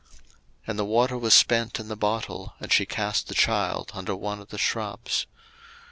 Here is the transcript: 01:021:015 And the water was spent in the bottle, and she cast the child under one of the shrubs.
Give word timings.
01:021:015 0.01 0.09
And 0.65 0.79
the 0.79 0.85
water 0.85 1.15
was 1.15 1.33
spent 1.35 1.79
in 1.79 1.87
the 1.87 1.95
bottle, 1.95 2.53
and 2.59 2.73
she 2.73 2.87
cast 2.87 3.27
the 3.27 3.35
child 3.35 3.91
under 3.93 4.15
one 4.15 4.39
of 4.39 4.49
the 4.49 4.57
shrubs. 4.57 5.27